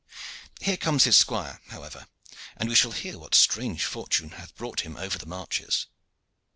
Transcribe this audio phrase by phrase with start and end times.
[0.61, 2.07] Here comes his squire, however,
[2.57, 5.85] and we shall hear what strange fortune hath brought him over the marches."